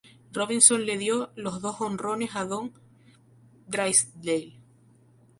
Robinson 0.33 0.79
le 0.83 0.97
dio 0.97 1.31
los 1.35 1.61
dos 1.61 1.75
jonrones 1.75 2.35
a 2.35 2.43
Don 2.45 2.73
Drysdale. 3.67 4.57